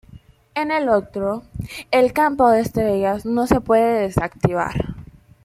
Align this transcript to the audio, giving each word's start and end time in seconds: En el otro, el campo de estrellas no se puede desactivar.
En 0.55 0.71
el 0.71 0.89
otro, 0.89 1.43
el 1.91 2.11
campo 2.11 2.49
de 2.49 2.61
estrellas 2.61 3.23
no 3.23 3.45
se 3.45 3.61
puede 3.61 3.99
desactivar. 4.01 4.95